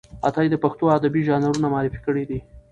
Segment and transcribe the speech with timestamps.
[0.27, 2.39] عطايي د پښتو ادبي ژانرونه معرفي کړي دي.